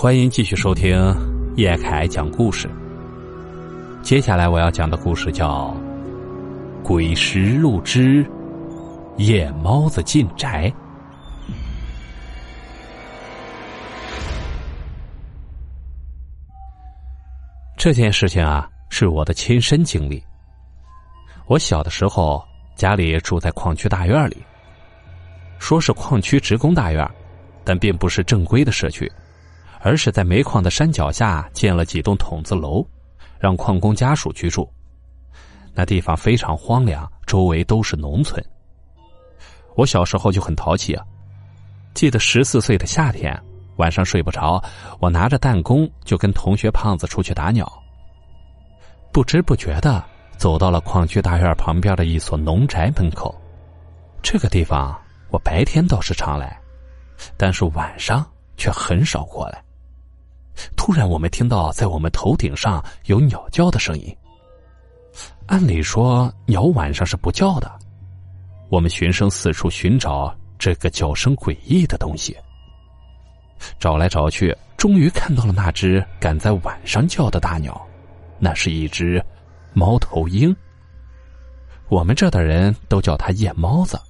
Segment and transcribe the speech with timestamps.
[0.00, 0.96] 欢迎继续收听
[1.56, 2.70] 叶凯讲故事。
[4.00, 5.76] 接下来我要讲的故事叫
[6.84, 8.24] 《鬼石路之
[9.16, 10.70] 夜猫子进宅》。
[17.76, 20.22] 这件事情啊，是我的亲身经历。
[21.48, 22.40] 我小的时候，
[22.76, 24.36] 家里住在矿区大院里，
[25.58, 27.04] 说是矿区职工大院，
[27.64, 29.10] 但并不是正规的社区。
[29.80, 32.86] 而是在煤矿的山脚下建了几栋筒子楼，
[33.38, 34.70] 让矿工家属居住。
[35.74, 38.44] 那地方非常荒凉，周围都是农村。
[39.76, 41.04] 我小时候就很淘气啊，
[41.94, 43.40] 记得十四岁的夏天，
[43.76, 44.60] 晚上睡不着，
[44.98, 47.70] 我拿着弹弓就跟同学胖子出去打鸟。
[49.12, 50.04] 不知不觉的
[50.36, 53.34] 走到了矿区大院旁边的一所农宅门口。
[54.20, 55.00] 这个地方
[55.30, 56.60] 我白天倒是常来，
[57.36, 59.62] 但是晚上却很少过来。
[60.88, 64.16] 突然，我们听到在我们头顶上有鸟叫的声音。
[65.44, 67.70] 按理说，鸟晚上是不叫的。
[68.70, 72.34] 我们循声四处寻找这个叫声诡异的东西。
[73.78, 77.78] 找来找去，终于看到了那只敢在晚上叫的大鸟。
[78.38, 79.22] 那是一只
[79.74, 80.56] 猫头鹰。
[81.90, 84.00] 我们这的人都叫它夜猫子。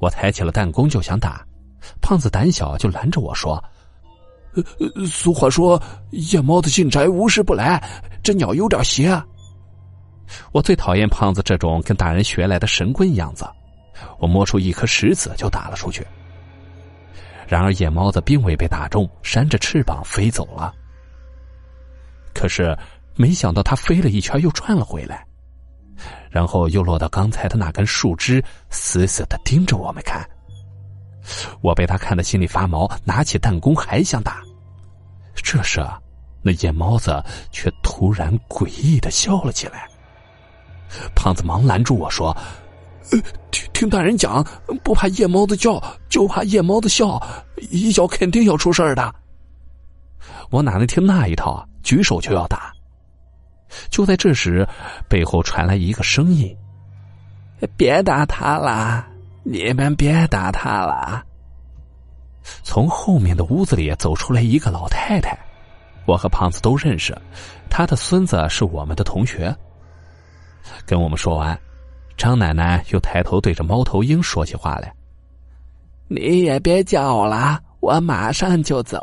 [0.00, 1.42] 我抬起了弹弓就想打，
[2.02, 3.58] 胖子胆小就拦着我说。
[4.54, 7.82] 呃，俗话说“夜猫子进宅，无事不来”，
[8.22, 9.10] 这鸟有点邪。
[10.52, 13.48] 我最讨厌胖子这种跟大人学来的神棍样子。
[14.18, 16.06] 我摸出一颗石子就打了出去。
[17.46, 20.72] 然而夜猫子并未被打中，扇着翅膀飞走了。
[22.32, 22.76] 可是
[23.16, 25.26] 没想到它飞了一圈又转了回来，
[26.30, 30.24] 然后又落到刚才的那根树枝，死死的盯着我们看。
[31.60, 34.42] 我被他看得心里发毛，拿起弹弓还想打。
[35.34, 35.84] 这时，
[36.42, 39.88] 那夜猫子却突然诡异的笑了起来。
[41.14, 42.36] 胖子忙拦住我说
[43.50, 44.44] ：“听听大人讲，
[44.82, 47.20] 不怕夜猫子叫，就怕夜猫子笑，
[47.70, 49.14] 一脚肯定要出事儿的。”
[50.50, 51.66] 我哪能听那一套啊？
[51.82, 52.72] 举手就要打。
[53.88, 54.66] 就在这时，
[55.08, 56.56] 背后传来一个声音
[57.76, 59.06] ：“别打他了。”
[59.42, 61.24] 你们别打他了。
[62.62, 65.38] 从后面的屋子里走出来一个老太太，
[66.06, 67.16] 我和胖子都认识，
[67.68, 69.54] 她的孙子是我们的同学。
[70.86, 71.58] 跟我们说完，
[72.16, 74.92] 张奶奶又抬头对着猫头鹰说起话来
[76.08, 78.98] ：“你也别叫了，我马上就走。”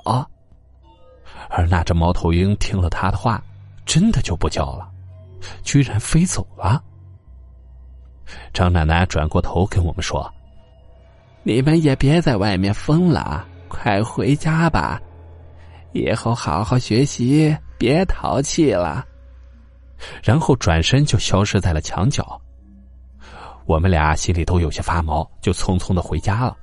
[1.49, 3.41] 而那只猫头鹰听了他的话，
[3.85, 4.89] 真的就不叫了，
[5.63, 6.83] 居然飞走了。
[8.53, 10.31] 张奶奶转过头跟我们说
[11.43, 15.01] ：“你们也别在外面疯了，快回家吧，
[15.93, 19.05] 以后好好学习，别淘气了。”
[20.23, 22.39] 然后转身就消失在了墙角。
[23.65, 26.55] 我们俩心里都有些发毛，就匆匆的回家了。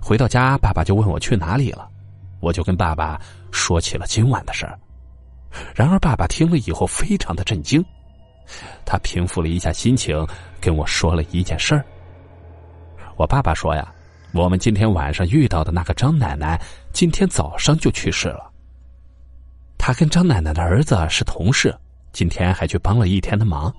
[0.00, 1.88] 回到家，爸爸就问我去哪里了，
[2.40, 3.20] 我就跟爸爸
[3.50, 4.78] 说起了今晚的事儿。
[5.74, 7.84] 然而，爸爸听了以后非常的震惊。
[8.84, 10.26] 他平复了一下心情，
[10.60, 11.84] 跟我说了一件事儿。
[13.16, 13.92] 我爸爸说呀，
[14.32, 16.60] 我们今天晚上遇到的那个张奶奶，
[16.92, 18.50] 今天早上就去世了。
[19.78, 21.74] 他跟张奶奶的儿子是同事，
[22.12, 23.72] 今天还去帮了一天的忙。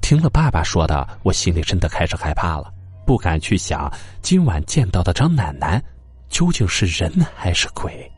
[0.00, 2.72] 听了爸爸说的，我心里真的开始害怕了，
[3.06, 3.92] 不敢去想
[4.22, 5.82] 今晚见到的张奶奶
[6.28, 8.10] 究竟是人还是鬼。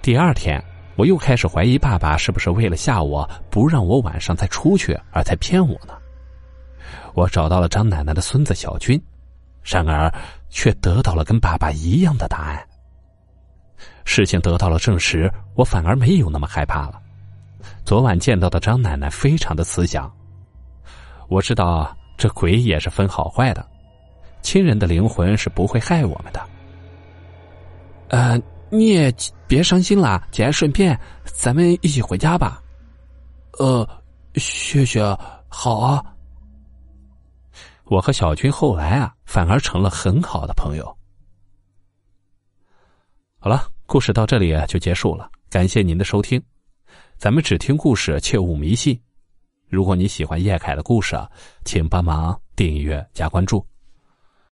[0.00, 0.62] 第二天。
[0.94, 5.94] 我又开始怀疑爸爸是不是为了吓我，不让我晚上再出去，而才骗我呢？
[7.14, 9.02] 我找到了张奶奶的孙子小军，
[9.62, 10.12] 然而
[10.50, 12.62] 却得到了跟爸爸一样的答案。
[14.04, 17.00] 事情得到了证实，我反而没有那么害怕了。
[17.84, 20.12] 昨晚见到的张奶奶非常的慈祥，
[21.28, 23.66] 我知道这鬼也是分好坏的，
[24.42, 26.40] 亲人的灵魂是不会害我们的。
[28.08, 28.38] 呃。
[28.74, 29.14] 你也
[29.46, 32.62] 别伤心了，节哀顺变，咱们一起回家吧。
[33.58, 33.86] 呃，
[34.36, 35.02] 雪雪，
[35.46, 36.02] 好啊。
[37.84, 40.96] 我和小军后来啊，反而成了很好的朋友。
[43.38, 46.42] 好了，故事到这里就结束了，感谢您的收听。
[47.18, 48.98] 咱们只听故事，切勿迷信。
[49.68, 51.14] 如果你喜欢叶凯的故事，
[51.66, 53.62] 请帮忙订阅加关注。